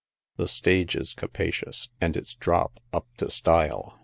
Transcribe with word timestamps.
The 0.37 0.47
stage 0.47 0.95
is 0.95 1.13
capacious, 1.13 1.89
and 2.01 2.17
its 2.17 2.33
drop 2.33 2.79
up 2.91 3.05
to 3.17 3.29
style. 3.29 3.99